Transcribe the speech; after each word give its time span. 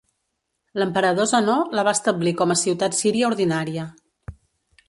L'emperador 0.81 1.29
Zenó 1.33 1.57
la 1.79 1.85
va 1.89 1.95
establir 1.99 2.35
com 2.41 2.55
a 2.55 2.57
ciutat 2.65 2.99
síria 3.03 3.29
ordinària. 3.33 3.89